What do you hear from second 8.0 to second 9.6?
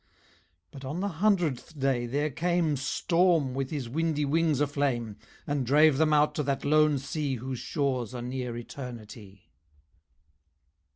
are near Eternity.